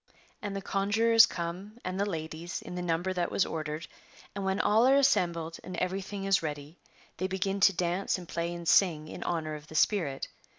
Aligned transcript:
And 0.41 0.55
the 0.55 0.63
conjurors 0.63 1.27
come, 1.27 1.77
and 1.85 1.99
the 1.99 2.09
ladies, 2.09 2.63
in 2.63 2.73
the 2.73 2.81
number 2.81 3.13
that 3.13 3.29
was 3.29 3.45
ordered, 3.45 3.85
and 4.33 4.43
when 4.43 4.59
all 4.59 4.87
are 4.87 4.95
assembled 4.95 5.59
and 5.63 5.77
everything 5.77 6.23
is 6.23 6.41
ready, 6.41 6.79
they 7.17 7.27
begin 7.27 7.59
to 7.59 7.73
dance 7.73 8.17
and 8.17 8.27
play 8.27 8.51
and 8.51 8.67
sing 8.67 9.07
in 9.07 9.21
honour 9.23 9.53
of 9.53 9.67
the 9.67 9.75
spirit. 9.75 10.27